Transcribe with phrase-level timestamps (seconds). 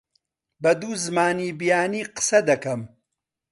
[0.61, 2.81] بە دوو زمانی بیانی قسە دەکەم.